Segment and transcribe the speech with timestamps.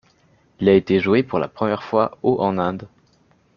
[0.59, 2.87] Il a été joué pour la première fois au en Inde.